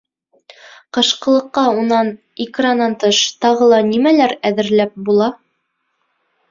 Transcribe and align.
Ҡышҡылыҡҡа 0.97 1.65
унан, 1.81 2.09
икранан 2.47 2.97
тыш, 3.05 3.21
тағы 3.47 3.69
ла 3.75 3.83
нимәләр 3.93 4.37
әҙерләп 4.53 5.01
була? 5.11 5.31